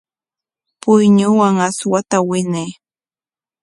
[0.81, 2.71] Puyñuman aswata winay.